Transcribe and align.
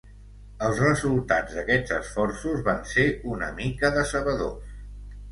Els 0.67 0.79
resultats 0.83 1.57
d'aquests 1.57 1.93
esforços 1.97 2.63
van 2.69 2.81
ser 2.93 3.03
una 3.33 3.51
mica 3.59 3.93
decebedors. 3.99 4.73